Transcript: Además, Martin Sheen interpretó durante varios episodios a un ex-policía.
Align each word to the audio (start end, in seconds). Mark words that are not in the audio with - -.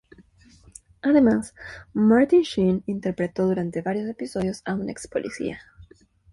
Además, 1.03 1.53
Martin 1.93 2.41
Sheen 2.41 2.81
interpretó 2.87 3.45
durante 3.45 3.83
varios 3.83 4.09
episodios 4.09 4.63
a 4.65 4.73
un 4.73 4.89
ex-policía. 4.89 5.59